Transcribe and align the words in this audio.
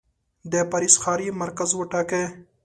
د 0.51 0.53
پاریس 0.71 0.95
ښار 1.01 1.19
یې 1.25 1.31
مرکز 1.43 1.69
وټاکه. 1.75 2.23